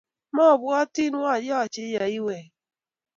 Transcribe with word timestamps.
mwabwatin 0.33 1.13
wochei 1.21 1.93
yeiwek. 1.95 2.47